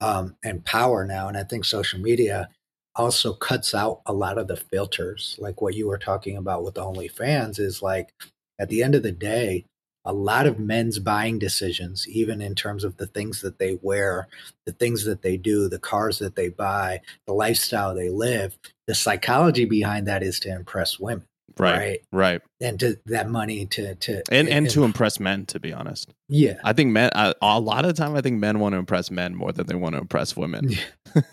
um, 0.00 0.36
and 0.44 0.64
power 0.64 1.04
now. 1.04 1.28
And 1.28 1.36
I 1.36 1.44
think 1.44 1.64
social 1.64 2.00
media 2.00 2.48
also 2.96 3.32
cuts 3.32 3.74
out 3.74 4.00
a 4.06 4.12
lot 4.12 4.38
of 4.38 4.48
the 4.48 4.56
filters, 4.56 5.36
like 5.38 5.60
what 5.60 5.74
you 5.74 5.86
were 5.88 5.98
talking 5.98 6.36
about 6.36 6.64
with 6.64 6.74
OnlyFans. 6.74 7.58
Is 7.58 7.82
like 7.82 8.12
at 8.58 8.68
the 8.68 8.82
end 8.82 8.94
of 8.94 9.02
the 9.02 9.12
day, 9.12 9.64
a 10.04 10.12
lot 10.12 10.46
of 10.46 10.58
men's 10.58 10.98
buying 10.98 11.38
decisions, 11.38 12.08
even 12.08 12.40
in 12.40 12.54
terms 12.54 12.82
of 12.82 12.96
the 12.96 13.06
things 13.06 13.42
that 13.42 13.58
they 13.58 13.78
wear, 13.82 14.28
the 14.64 14.72
things 14.72 15.04
that 15.04 15.22
they 15.22 15.36
do, 15.36 15.68
the 15.68 15.78
cars 15.78 16.18
that 16.18 16.34
they 16.34 16.48
buy, 16.48 17.00
the 17.26 17.34
lifestyle 17.34 17.94
they 17.94 18.08
live, 18.08 18.56
the 18.88 18.94
psychology 18.94 19.66
behind 19.66 20.08
that 20.08 20.22
is 20.22 20.40
to 20.40 20.48
impress 20.48 20.98
women, 20.98 21.26
right, 21.58 21.76
right? 21.76 22.00
right, 22.10 22.40
And 22.58 22.80
to 22.80 22.98
that 23.06 23.28
money 23.28 23.66
to 23.66 23.94
to 23.94 24.22
and 24.32 24.48
and 24.48 24.68
to 24.70 24.82
impress 24.82 25.20
men. 25.20 25.44
To 25.46 25.60
be 25.60 25.74
honest, 25.74 26.12
yeah. 26.28 26.54
I 26.64 26.72
think 26.72 26.90
men. 26.90 27.10
I, 27.14 27.34
a 27.42 27.60
lot 27.60 27.84
of 27.84 27.94
the 27.94 28.02
time, 28.02 28.16
I 28.16 28.22
think 28.22 28.40
men 28.40 28.58
want 28.58 28.72
to 28.72 28.78
impress 28.78 29.10
men 29.10 29.34
more 29.34 29.52
than 29.52 29.66
they 29.66 29.74
want 29.74 29.94
to 29.94 30.00
impress 30.00 30.36
women. 30.36 30.70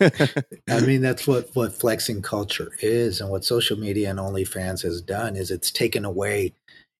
I 0.68 0.80
mean, 0.80 1.00
that's 1.00 1.26
what 1.26 1.48
what 1.54 1.72
flexing 1.72 2.20
culture 2.20 2.72
is, 2.80 3.22
and 3.22 3.30
what 3.30 3.44
social 3.44 3.78
media 3.78 4.10
and 4.10 4.18
OnlyFans 4.18 4.82
has 4.82 5.00
done 5.00 5.34
is 5.34 5.50
it's 5.50 5.70
taken 5.70 6.04
away. 6.04 6.52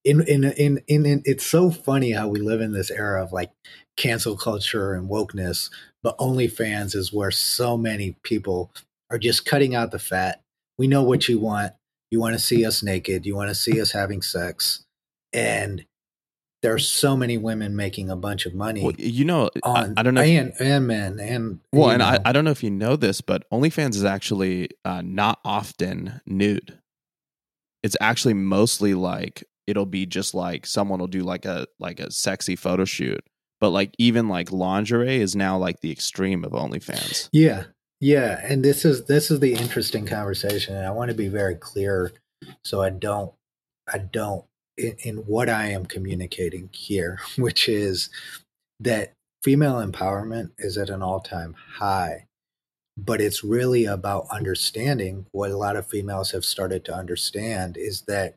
In 0.05 0.23
in 0.23 0.45
in 0.45 0.81
in, 0.89 1.05
in 1.05 1.23
it's 1.27 1.45
so 1.45 1.71
funny 1.71 2.13
how 2.13 2.29
we 2.29 2.41
live 2.41 2.63
in 2.63 2.73
this 2.73 2.91
era 2.91 3.23
of 3.23 3.31
like 3.31 3.51
cancel 3.99 4.39
culture 4.39 4.95
and 4.95 5.11
wokeness, 5.11 5.69
but 6.03 6.17
OnlyFans 6.17 6.97
is 6.97 7.13
where 7.13 7.31
so 7.31 7.77
many 7.77 8.17
people 8.23 8.71
are 9.11 9.19
just 9.19 9.45
cutting 9.45 9.75
out 9.75 9.91
the 9.91 9.99
fat. 9.99 10.41
We 10.79 10.87
know 10.87 11.03
what 11.03 11.29
you 11.29 11.39
want. 11.39 11.73
You 12.11 12.21
want 12.21 12.35
to 12.35 12.39
see 12.39 12.65
us 12.65 12.83
naked. 12.83 13.27
You 13.27 13.35
want 13.35 13.49
to 13.49 13.55
see 13.55 13.81
us 13.81 13.93
having 13.93 14.23
sex, 14.23 14.85
and 15.33 15.85
there's 16.63 16.89
so 16.89 17.17
many 17.17 17.39
women 17.39 17.77
making 17.77 18.11
a 18.11 18.17
bunch 18.17 18.47
of 18.47 18.55
money 18.55 18.83
well, 18.83 18.95
you 18.99 19.25
know, 19.25 19.51
I, 19.63 19.69
on 19.69 19.95
I 19.97 20.03
don't 20.03 20.15
know. 20.15 20.23
and 20.23 20.53
and 20.59 20.87
men 20.87 21.21
and 21.21 21.61
well, 21.73 21.91
and 21.91 22.03
I. 22.03 22.19
I 22.25 22.33
don't 22.33 22.45
know 22.45 22.51
if 22.51 22.63
you 22.63 22.71
know 22.71 22.97
this, 22.97 23.21
but 23.21 23.49
OnlyFans 23.51 23.95
is 23.95 24.05
actually 24.05 24.71
uh, 24.85 25.03
not 25.05 25.41
often 25.45 26.21
nude. 26.27 26.79
It's 27.83 27.97
actually 28.01 28.35
mostly 28.35 28.95
like 28.95 29.45
it'll 29.67 29.87
be 29.87 30.07
just 30.07 30.35
like 30.35 30.67
someone 30.67 31.01
will 31.01 31.07
do 31.07 31.23
like 31.23 31.45
a 31.45 31.67
like 31.79 32.01
a 32.01 32.11
sexy 32.11 32.57
photo 32.57 32.85
shoot, 32.85 33.25
but 33.61 33.71
like 33.71 33.95
even 33.99 34.29
like 34.29 34.51
lingerie 34.53 35.21
is 35.21 35.37
now 35.37 35.59
like 35.59 35.81
the 35.81 35.93
extreme 35.93 36.45
of 36.45 36.53
OnlyFans. 36.53 37.29
Yeah. 37.33 37.65
Yeah, 38.01 38.41
and 38.43 38.65
this 38.65 38.85
is 38.85 39.07
this 39.07 39.31
is 39.31 39.41
the 39.41 39.55
interesting 39.55 40.07
conversation 40.07 40.77
and 40.77 40.87
I 40.87 40.91
want 40.91 41.11
to 41.11 41.17
be 41.17 41.29
very 41.29 41.55
clear 41.55 42.13
so 42.65 42.83
I 42.83 42.91
don't 42.91 43.33
I 43.93 43.99
don't 43.99 44.45
in, 44.77 44.97
in 45.03 45.17
what 45.19 45.49
I 45.49 45.69
am 45.69 45.87
communicating 45.87 46.69
here, 46.73 47.21
which 47.37 47.69
is 47.69 48.11
that 48.81 49.13
female 49.43 49.77
empowerment 49.77 50.51
is 50.59 50.77
at 50.77 50.91
an 50.91 51.03
all-time 51.03 51.55
high. 51.79 52.27
But 52.99 53.21
it's 53.21 53.45
really 53.45 53.85
about 53.85 54.27
understanding 54.31 55.27
what 55.33 55.51
a 55.51 55.57
lot 55.57 55.77
of 55.77 55.87
females 55.87 56.31
have 56.31 56.45
started 56.45 56.85
to 56.87 56.95
understand 56.95 57.77
is 57.77 58.03
that 58.03 58.37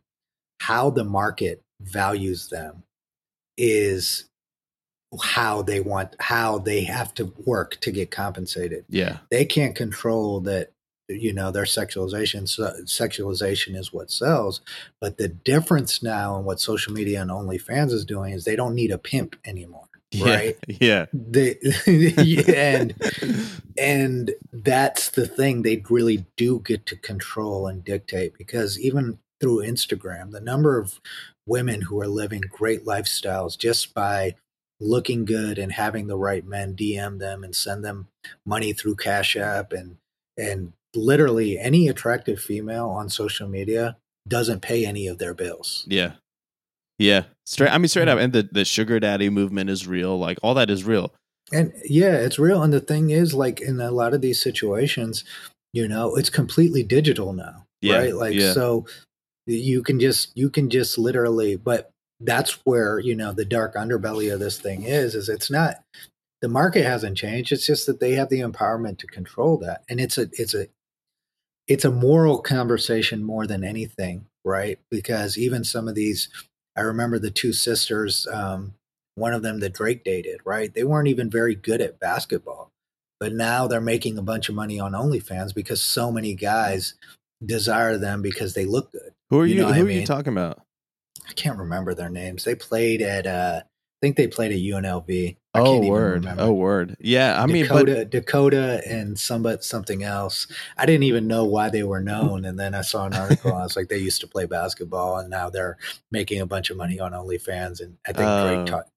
how 0.61 0.89
the 0.89 1.05
market 1.05 1.61
values 1.81 2.49
them 2.49 2.83
is 3.57 4.25
how 5.23 5.61
they 5.61 5.79
want 5.79 6.15
how 6.19 6.59
they 6.59 6.83
have 6.83 7.13
to 7.15 7.33
work 7.45 7.79
to 7.81 7.91
get 7.91 8.11
compensated. 8.11 8.85
Yeah, 8.89 9.17
they 9.29 9.45
can't 9.45 9.75
control 9.75 10.39
that 10.41 10.71
you 11.09 11.33
know 11.33 11.51
their 11.51 11.63
sexualization 11.63 12.47
so 12.47 12.71
sexualization 12.83 13.75
is 13.75 13.91
what 13.91 14.11
sells 14.11 14.61
but 15.01 15.17
the 15.17 15.27
difference 15.27 16.03
now 16.03 16.37
in 16.37 16.45
what 16.45 16.59
social 16.59 16.93
media 16.93 17.19
and 17.21 17.31
onlyfans 17.31 17.91
is 17.91 18.05
doing 18.05 18.33
is 18.33 18.45
they 18.45 18.55
don't 18.55 18.75
need 18.75 18.91
a 18.91 18.97
pimp 18.97 19.35
anymore 19.43 19.87
yeah, 20.11 20.35
right? 20.35 20.57
yeah. 20.67 21.05
they 21.13 21.57
and 22.55 22.93
and 23.77 24.31
that's 24.53 25.09
the 25.09 25.27
thing 25.27 25.61
they 25.61 25.83
really 25.89 26.25
do 26.37 26.59
get 26.59 26.85
to 26.87 26.95
control 26.95 27.67
and 27.67 27.83
dictate 27.83 28.37
because 28.37 28.79
even 28.79 29.19
through 29.39 29.63
instagram 29.63 30.31
the 30.31 30.41
number 30.41 30.77
of 30.77 30.99
women 31.45 31.81
who 31.81 31.99
are 31.99 32.07
living 32.07 32.41
great 32.49 32.85
lifestyles 32.85 33.57
just 33.57 33.93
by 33.93 34.35
looking 34.79 35.25
good 35.25 35.57
and 35.57 35.73
having 35.73 36.07
the 36.07 36.17
right 36.17 36.45
men 36.45 36.75
dm 36.75 37.19
them 37.19 37.43
and 37.43 37.55
send 37.55 37.83
them 37.83 38.07
money 38.45 38.73
through 38.73 38.95
cash 38.95 39.35
app 39.35 39.71
and 39.73 39.97
and 40.37 40.73
literally 40.95 41.59
any 41.59 41.87
attractive 41.87 42.39
female 42.39 42.89
on 42.89 43.09
social 43.09 43.47
media 43.47 43.97
doesn't 44.27 44.61
pay 44.61 44.85
any 44.85 45.07
of 45.07 45.17
their 45.17 45.33
bills 45.33 45.85
Yeah. 45.87 46.13
Yeah. 46.97 47.23
Straight 47.45 47.71
I 47.71 47.77
mean 47.77 47.87
straight 47.87 48.07
mm. 48.07 48.11
up 48.11 48.19
and 48.19 48.33
the, 48.33 48.47
the 48.51 48.65
sugar 48.65 48.99
daddy 48.99 49.29
movement 49.29 49.69
is 49.69 49.87
real. 49.87 50.19
Like 50.19 50.37
all 50.43 50.53
that 50.55 50.69
is 50.69 50.83
real. 50.83 51.13
And 51.51 51.73
yeah, 51.85 52.13
it's 52.13 52.37
real. 52.37 52.61
And 52.61 52.71
the 52.71 52.79
thing 52.79 53.09
is, 53.09 53.33
like 53.33 53.59
in 53.61 53.79
a 53.81 53.89
lot 53.89 54.13
of 54.13 54.21
these 54.21 54.39
situations, 54.41 55.23
you 55.73 55.87
know, 55.87 56.15
it's 56.15 56.29
completely 56.29 56.83
digital 56.83 57.33
now, 57.33 57.65
Yeah, 57.81 57.97
right? 57.97 58.15
Like 58.15 58.35
yeah. 58.35 58.53
so, 58.53 58.85
you 59.47 59.81
can 59.81 59.99
just 59.99 60.35
you 60.37 60.51
can 60.51 60.69
just 60.69 60.99
literally. 60.99 61.55
But 61.55 61.89
that's 62.19 62.59
where 62.65 62.99
you 62.99 63.15
know 63.15 63.31
the 63.31 63.45
dark 63.45 63.75
underbelly 63.75 64.33
of 64.33 64.39
this 64.39 64.59
thing 64.59 64.83
is. 64.83 65.15
Is 65.15 65.29
it's 65.29 65.49
not 65.49 65.83
the 66.41 66.49
market 66.49 66.83
hasn't 66.83 67.17
changed. 67.17 67.51
It's 67.51 67.65
just 67.65 67.85
that 67.85 67.99
they 67.99 68.13
have 68.13 68.29
the 68.29 68.39
empowerment 68.39 68.97
to 68.99 69.07
control 69.07 69.57
that, 69.59 69.83
and 69.89 69.99
it's 69.99 70.17
a 70.17 70.29
it's 70.33 70.53
a 70.53 70.67
it's 71.67 71.85
a 71.85 71.91
moral 71.91 72.39
conversation 72.39 73.23
more 73.23 73.45
than 73.45 73.63
anything, 73.63 74.25
right? 74.43 74.79
Because 74.89 75.37
even 75.37 75.63
some 75.63 75.87
of 75.87 75.95
these, 75.95 76.27
I 76.75 76.81
remember 76.81 77.19
the 77.19 77.31
two 77.31 77.53
sisters. 77.53 78.27
Um, 78.31 78.73
one 79.15 79.33
of 79.33 79.43
them 79.43 79.59
that 79.59 79.73
Drake 79.73 80.03
dated, 80.03 80.39
right? 80.45 80.73
They 80.73 80.85
weren't 80.85 81.09
even 81.09 81.29
very 81.29 81.53
good 81.53 81.81
at 81.81 81.99
basketball, 81.99 82.71
but 83.19 83.33
now 83.33 83.67
they're 83.67 83.81
making 83.81 84.17
a 84.17 84.23
bunch 84.23 84.47
of 84.47 84.55
money 84.55 84.79
on 84.79 84.93
OnlyFans 84.93 85.53
because 85.53 85.81
so 85.81 86.09
many 86.11 86.33
guys 86.33 86.93
desire 87.45 87.97
them 87.97 88.21
because 88.21 88.53
they 88.53 88.65
look 88.65 88.91
good. 88.91 89.13
Who 89.29 89.39
are 89.41 89.45
You 89.45 89.55
you, 89.55 89.61
know 89.61 89.73
who 89.73 89.83
I 89.83 89.85
are 89.85 89.89
you 89.91 90.05
talking 90.05 90.33
about? 90.33 90.61
I 91.29 91.33
can't 91.33 91.57
remember 91.59 91.93
their 91.93 92.09
names. 92.09 92.43
They 92.43 92.55
played 92.55 93.01
at, 93.01 93.27
uh, 93.27 93.61
I 93.63 93.99
think 94.01 94.15
they 94.15 94.27
played 94.27 94.51
at 94.51 94.57
UNLV. 94.57 95.35
I 95.53 95.59
Oh 95.59 95.63
can't 95.65 95.77
even 95.77 95.89
word. 95.89 96.13
remember. 96.23 96.43
Oh 96.43 96.53
word. 96.53 96.95
Yeah, 96.99 97.41
I 97.41 97.47
mean 97.47 97.63
Dakota, 97.65 97.95
but 97.95 98.09
Dakota, 98.11 98.81
and 98.87 99.19
somebody 99.19 99.57
something 99.61 100.03
else. 100.03 100.45
I 100.77 100.85
didn't 100.85 101.03
even 101.03 101.25
know 101.27 101.43
why 101.43 101.69
they 101.69 101.81
were 101.83 101.99
known, 101.99 102.45
and 102.45 102.57
then 102.57 102.75
I 102.75 102.81
saw 102.81 103.07
an 103.07 103.13
article. 103.15 103.49
and 103.51 103.59
I 103.59 103.63
was 103.63 103.75
like, 103.75 103.89
they 103.89 103.97
used 103.97 104.21
to 104.21 104.27
play 104.27 104.45
basketball, 104.45 105.17
and 105.17 105.29
now 105.29 105.49
they're 105.49 105.77
making 106.11 106.39
a 106.39 106.45
bunch 106.45 106.69
of 106.69 106.77
money 106.77 106.99
on 106.99 107.13
OnlyFans. 107.13 107.81
And 107.81 107.97
I 108.07 108.13
think 108.13 108.29
Oh. 108.29 108.55
Drake 108.55 108.65
taught, 108.67 108.87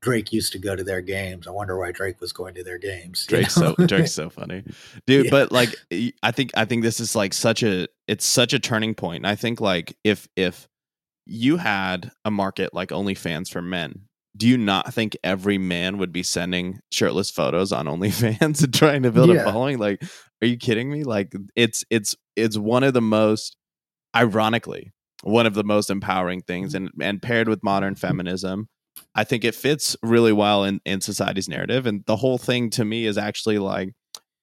Drake 0.00 0.32
used 0.32 0.52
to 0.52 0.58
go 0.60 0.76
to 0.76 0.84
their 0.84 1.00
games. 1.02 1.48
I 1.48 1.50
wonder 1.50 1.76
why 1.76 1.90
Drake 1.90 2.20
was 2.20 2.32
going 2.32 2.54
to 2.54 2.62
their 2.64 2.78
games. 2.78 3.26
you 3.28 3.36
Drake's 3.38 3.56
know? 3.58 3.74
so 3.76 3.86
Drake's 3.86 4.12
so 4.12 4.30
funny, 4.30 4.62
dude. 5.06 5.24
Yeah. 5.26 5.30
But 5.32 5.50
like, 5.52 5.74
I 6.22 6.30
think 6.30 6.52
I 6.56 6.64
think 6.66 6.82
this 6.84 7.00
is 7.00 7.16
like 7.16 7.34
such 7.34 7.62
a 7.64 7.88
it's 8.06 8.24
such 8.24 8.52
a 8.54 8.60
turning 8.60 8.94
point. 8.94 9.16
And 9.24 9.26
I 9.26 9.34
think 9.34 9.60
like 9.60 9.96
if 10.04 10.28
if 10.36 10.68
you 11.26 11.56
had 11.56 12.10
a 12.24 12.30
market 12.30 12.72
like 12.72 12.90
OnlyFans 12.90 13.50
for 13.50 13.60
men, 13.60 14.02
do 14.36 14.46
you 14.46 14.56
not 14.56 14.92
think 14.92 15.16
every 15.24 15.58
man 15.58 15.98
would 15.98 16.12
be 16.12 16.22
sending 16.22 16.80
shirtless 16.90 17.30
photos 17.30 17.72
on 17.72 17.86
OnlyFans 17.86 18.62
and 18.62 18.74
trying 18.74 19.02
to 19.02 19.10
build 19.10 19.30
a 19.30 19.44
following? 19.44 19.78
Like, 19.78 20.02
are 20.42 20.46
you 20.46 20.56
kidding 20.56 20.90
me? 20.90 21.04
Like, 21.04 21.32
it's 21.54 21.84
it's 21.90 22.14
it's 22.36 22.56
one 22.56 22.84
of 22.84 22.94
the 22.94 23.02
most, 23.02 23.56
ironically, 24.14 24.92
one 25.22 25.46
of 25.46 25.54
the 25.54 25.64
most 25.64 25.90
empowering 25.90 26.42
things, 26.42 26.74
and 26.74 26.90
and 27.00 27.20
paired 27.22 27.48
with 27.48 27.62
modern 27.62 27.94
feminism, 27.94 28.68
I 29.14 29.24
think 29.24 29.44
it 29.44 29.54
fits 29.54 29.96
really 30.02 30.32
well 30.32 30.64
in, 30.64 30.80
in 30.84 31.00
society's 31.00 31.48
narrative. 31.48 31.86
And 31.86 32.04
the 32.06 32.16
whole 32.16 32.38
thing 32.38 32.70
to 32.70 32.84
me 32.84 33.06
is 33.06 33.18
actually 33.18 33.58
like 33.58 33.94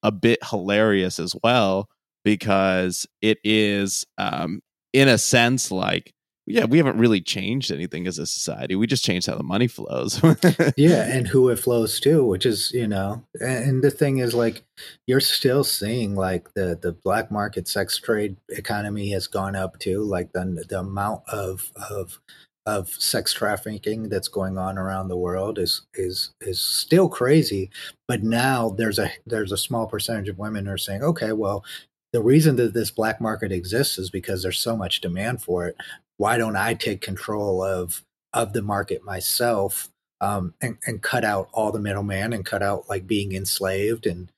a 0.01 0.11
bit 0.11 0.39
hilarious 0.49 1.19
as 1.19 1.35
well, 1.43 1.87
because 2.23 3.05
it 3.21 3.37
is, 3.43 4.05
um, 4.17 4.61
in 4.91 5.07
a 5.07 5.17
sense, 5.17 5.71
like, 5.71 6.13
yeah, 6.45 6.65
we 6.65 6.77
haven't 6.77 6.97
really 6.97 7.21
changed 7.21 7.71
anything 7.71 8.05
as 8.05 8.19
a 8.19 8.25
society. 8.25 8.75
We 8.75 8.85
just 8.85 9.05
changed 9.05 9.27
how 9.27 9.35
the 9.35 9.43
money 9.43 9.67
flows. 9.67 10.21
yeah, 10.77 11.05
and 11.07 11.27
who 11.27 11.49
it 11.49 11.59
flows 11.59 11.99
to, 12.01 12.25
which 12.25 12.45
is, 12.45 12.71
you 12.73 12.87
know, 12.87 13.23
and 13.39 13.81
the 13.81 13.91
thing 13.91 14.17
is 14.17 14.33
like 14.33 14.63
you're 15.07 15.21
still 15.21 15.63
seeing 15.63 16.15
like 16.15 16.53
the 16.53 16.77
the 16.81 16.91
black 16.91 17.31
market 17.31 17.67
sex 17.67 17.97
trade 17.97 18.35
economy 18.49 19.11
has 19.11 19.27
gone 19.27 19.55
up 19.55 19.79
too, 19.79 20.03
like 20.03 20.33
the 20.33 20.65
the 20.67 20.79
amount 20.79 21.23
of 21.29 21.71
of 21.89 22.19
of 22.65 22.89
sex 22.89 23.33
trafficking 23.33 24.09
that's 24.09 24.27
going 24.27 24.57
on 24.57 24.77
around 24.77 25.07
the 25.07 25.17
world 25.17 25.59
is 25.59 25.85
is 25.95 26.33
is 26.39 26.61
still 26.61 27.09
crazy 27.09 27.69
but 28.07 28.23
now 28.23 28.69
there's 28.69 28.97
a 28.97 29.11
there's 29.25 29.51
a 29.51 29.57
small 29.57 29.85
percentage 29.85 30.29
of 30.29 30.37
women 30.37 30.65
are 30.65 30.77
saying 30.77 31.03
okay 31.03 31.33
well 31.33 31.65
the 32.13 32.21
reason 32.21 32.55
that 32.55 32.73
this 32.73 32.91
black 32.91 33.19
market 33.19 33.51
exists 33.51 33.97
is 33.97 34.09
because 34.09 34.43
there's 34.43 34.59
so 34.59 34.77
much 34.77 35.01
demand 35.01 35.41
for 35.41 35.67
it 35.67 35.75
why 36.17 36.37
don't 36.37 36.55
i 36.55 36.73
take 36.73 37.01
control 37.01 37.63
of 37.63 38.03
of 38.33 38.53
the 38.53 38.61
market 38.61 39.03
myself 39.03 39.89
um, 40.21 40.53
and, 40.61 40.77
and 40.87 41.01
cut 41.01 41.25
out 41.25 41.49
all 41.51 41.71
the 41.71 41.79
middleman 41.79 42.31
and 42.31 42.45
cut 42.45 42.63
out 42.63 42.87
like 42.89 43.05
being 43.05 43.33
enslaved 43.33 44.05
and 44.05 44.31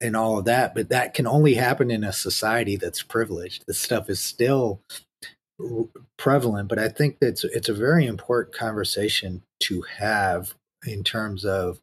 and 0.00 0.16
all 0.16 0.38
of 0.38 0.44
that 0.44 0.74
but 0.74 0.88
that 0.88 1.14
can 1.14 1.26
only 1.26 1.54
happen 1.54 1.90
in 1.90 2.04
a 2.04 2.12
society 2.12 2.76
that's 2.76 3.02
privileged 3.02 3.64
this 3.66 3.80
stuff 3.80 4.08
is 4.08 4.20
still 4.20 4.80
prevalent, 6.16 6.68
but 6.68 6.78
I 6.78 6.88
think 6.88 7.20
that 7.20 7.44
it's 7.44 7.68
a 7.68 7.74
very 7.74 8.06
important 8.06 8.54
conversation 8.54 9.42
to 9.60 9.82
have 9.98 10.54
in 10.86 11.04
terms 11.04 11.44
of. 11.44 11.80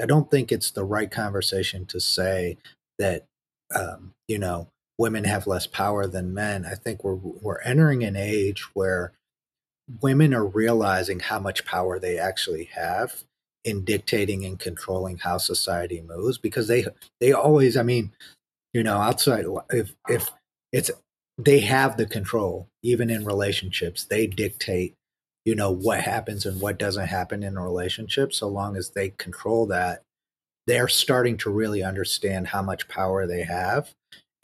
I 0.00 0.06
don't 0.06 0.30
think 0.30 0.50
it's 0.50 0.72
the 0.72 0.84
right 0.84 1.10
conversation 1.10 1.86
to 1.86 2.00
say 2.00 2.58
that 2.98 3.24
um, 3.74 4.12
you 4.28 4.38
know 4.38 4.68
women 4.98 5.24
have 5.24 5.46
less 5.46 5.66
power 5.66 6.06
than 6.06 6.34
men. 6.34 6.64
I 6.64 6.74
think 6.74 7.02
we're 7.02 7.14
we're 7.14 7.60
entering 7.60 8.04
an 8.04 8.16
age 8.16 8.62
where 8.74 9.12
women 10.00 10.32
are 10.34 10.46
realizing 10.46 11.20
how 11.20 11.38
much 11.38 11.64
power 11.64 11.98
they 11.98 12.18
actually 12.18 12.64
have 12.74 13.24
in 13.64 13.84
dictating 13.84 14.44
and 14.44 14.58
controlling 14.58 15.18
how 15.18 15.38
society 15.38 16.00
moves 16.00 16.38
because 16.38 16.68
they 16.68 16.86
they 17.20 17.32
always 17.32 17.76
I 17.76 17.82
mean 17.82 18.12
you 18.72 18.82
know 18.82 18.98
outside 18.98 19.46
if 19.70 19.94
if 20.08 20.30
it's 20.72 20.90
they 21.38 21.60
have 21.60 21.96
the 21.96 22.06
control 22.06 22.68
even 22.82 23.10
in 23.10 23.24
relationships 23.24 24.04
they 24.04 24.26
dictate 24.26 24.94
you 25.44 25.54
know 25.54 25.70
what 25.70 26.00
happens 26.00 26.46
and 26.46 26.60
what 26.60 26.78
doesn't 26.78 27.06
happen 27.06 27.42
in 27.42 27.56
a 27.56 27.62
relationship 27.62 28.32
so 28.32 28.48
long 28.48 28.76
as 28.76 28.90
they 28.90 29.10
control 29.10 29.66
that 29.66 30.02
they're 30.66 30.88
starting 30.88 31.36
to 31.38 31.50
really 31.50 31.82
understand 31.82 32.48
how 32.48 32.62
much 32.62 32.88
power 32.88 33.26
they 33.26 33.42
have 33.42 33.90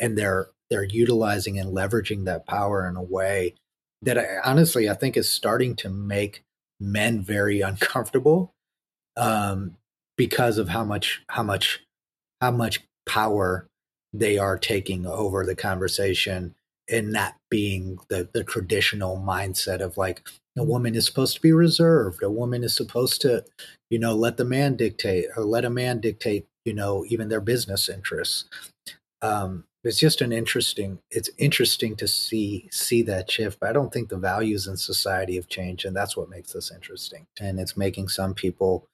and 0.00 0.16
they're 0.18 0.48
they're 0.70 0.84
utilizing 0.84 1.58
and 1.58 1.74
leveraging 1.76 2.24
that 2.24 2.46
power 2.46 2.88
in 2.88 2.96
a 2.96 3.02
way 3.02 3.54
that 4.02 4.18
I, 4.18 4.38
honestly 4.44 4.88
i 4.88 4.94
think 4.94 5.16
is 5.16 5.30
starting 5.30 5.76
to 5.76 5.88
make 5.88 6.42
men 6.80 7.22
very 7.22 7.60
uncomfortable 7.70 8.52
um, 9.16 9.76
because 10.16 10.58
of 10.58 10.68
how 10.68 10.84
much 10.84 11.22
how 11.28 11.42
much 11.42 11.84
how 12.40 12.50
much 12.50 12.82
power 13.06 13.66
they 14.12 14.38
are 14.38 14.58
taking 14.58 15.06
over 15.06 15.44
the 15.44 15.54
conversation 15.54 16.54
and 16.88 17.12
not 17.12 17.36
being 17.50 17.98
the 18.08 18.28
the 18.32 18.42
traditional 18.42 19.16
mindset 19.16 19.80
of 19.80 19.96
like 19.96 20.26
a 20.58 20.64
woman 20.64 20.94
is 20.94 21.06
supposed 21.06 21.36
to 21.36 21.40
be 21.40 21.52
reserved 21.52 22.22
a 22.22 22.30
woman 22.30 22.64
is 22.64 22.74
supposed 22.74 23.20
to 23.20 23.44
you 23.90 23.98
know 23.98 24.14
let 24.14 24.36
the 24.36 24.44
man 24.44 24.76
dictate 24.76 25.26
or 25.36 25.44
let 25.44 25.64
a 25.64 25.70
man 25.70 26.00
dictate 26.00 26.46
you 26.64 26.74
know 26.74 27.04
even 27.08 27.28
their 27.28 27.40
business 27.40 27.88
interests. 27.88 28.44
Um 29.22 29.64
it's 29.84 29.98
just 29.98 30.20
an 30.20 30.32
interesting 30.32 30.98
it's 31.10 31.30
interesting 31.38 31.96
to 31.96 32.06
see 32.06 32.68
see 32.70 33.02
that 33.02 33.30
shift 33.30 33.58
but 33.60 33.70
i 33.70 33.72
don't 33.72 33.92
think 33.92 34.08
the 34.08 34.16
values 34.16 34.66
in 34.66 34.76
society 34.76 35.36
have 35.36 35.48
changed 35.48 35.84
and 35.84 35.96
that's 35.96 36.16
what 36.16 36.28
makes 36.28 36.52
this 36.52 36.70
interesting 36.70 37.26
and 37.40 37.58
it's 37.58 37.76
making 37.76 38.08
some 38.08 38.34
people 38.34 38.86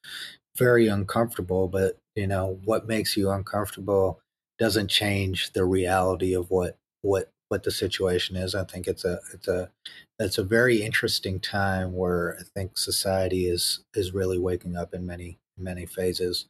very 0.57 0.87
uncomfortable 0.87 1.69
but 1.69 1.99
you 2.15 2.27
know 2.27 2.59
what 2.65 2.87
makes 2.87 3.17
you 3.17 3.31
uncomfortable 3.31 4.21
doesn't 4.59 4.89
change 4.89 5.53
the 5.53 5.65
reality 5.65 6.35
of 6.35 6.51
what 6.51 6.77
what 7.03 7.31
what 7.49 7.63
the 7.63 7.71
situation 7.71 8.37
is. 8.37 8.55
I 8.55 8.65
think 8.65 8.87
it's 8.87 9.05
a 9.05 9.21
it's 9.33 9.49
a 9.49 9.71
it's 10.19 10.39
a 10.39 10.45
very 10.45 10.83
interesting 10.83 11.41
time 11.41 11.93
where 11.93 12.37
I 12.39 12.43
think 12.43 12.79
society 12.79 13.47
is 13.47 13.81
is 13.95 14.15
really 14.15 14.39
waking 14.39 14.77
up 14.77 14.95
in 14.95 15.07
many 15.07 15.39
many 15.57 15.87
phases. 15.87 16.47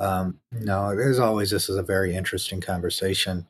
Um, 0.00 0.40
no, 0.50 0.88
as 0.88 1.18
always, 1.18 1.50
this 1.50 1.68
is 1.68 1.76
a 1.76 1.82
very 1.82 2.16
interesting 2.16 2.60
conversation 2.60 3.46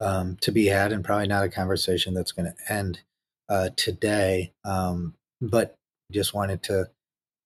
um, 0.00 0.36
to 0.42 0.52
be 0.52 0.66
had, 0.66 0.92
and 0.92 1.04
probably 1.04 1.26
not 1.26 1.44
a 1.44 1.48
conversation 1.48 2.14
that's 2.14 2.32
going 2.32 2.52
to 2.52 2.72
end 2.72 3.00
uh, 3.48 3.70
today. 3.76 4.52
Um, 4.64 5.14
but 5.40 5.74
just 6.12 6.34
wanted 6.34 6.62
to 6.64 6.90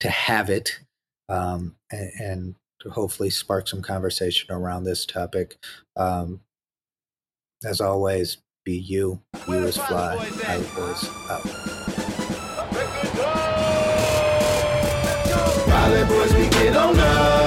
to 0.01 0.11
have 0.11 0.51
it 0.51 0.81
um, 1.29 1.75
and, 1.91 2.11
and, 2.21 2.55
to 2.81 2.91
hopefully 2.91 3.29
spark 3.29 3.67
some 3.67 3.83
conversation 3.83 4.55
around 4.55 4.85
this 4.85 5.05
topic. 5.05 5.57
Um, 5.97 6.41
as 7.65 7.81
always, 7.81 8.39
be 8.65 8.79
you. 8.79 9.21
You 9.49 9.55
is 9.65 9.77
fly. 9.77 10.15
I 10.47 10.59
was 10.77 11.09
boys, 16.09 16.35
we 16.35 16.49
get 16.51 16.77
on 16.77 16.97
up. 17.01 17.38